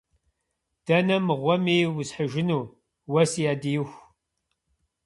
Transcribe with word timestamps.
Дэнэ 0.85 1.17
мыгъуэми 1.25 1.77
усхьыжыну, 1.99 2.61
уэ 3.11 3.23
си 3.31 3.43
ӏэдииху? 3.47 3.97